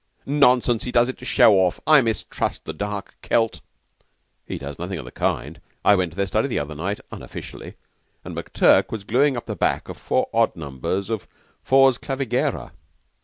[0.25, 0.83] "Nonsense!
[0.83, 1.79] He does it to show off.
[1.85, 3.61] I mistrust the dark Celt."
[4.47, 5.61] "He does nothing of the kind.
[5.85, 7.75] I went into their study the other night, unofficially,
[8.25, 11.27] and McTurk was gluing up the back of four odd numbers of
[11.63, 12.71] 'Fors Clavigera.